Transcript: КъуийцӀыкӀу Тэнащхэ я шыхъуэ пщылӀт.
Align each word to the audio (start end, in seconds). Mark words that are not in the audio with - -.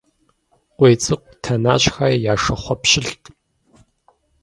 КъуийцӀыкӀу 0.77 1.35
Тэнащхэ 1.43 2.07
я 2.31 2.35
шыхъуэ 2.41 2.75
пщылӀт. 2.81 3.23